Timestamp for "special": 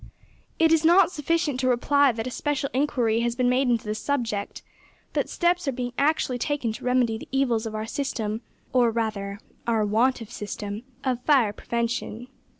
2.31-2.71